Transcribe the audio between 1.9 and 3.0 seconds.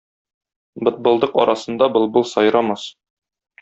былбыл сайрамас.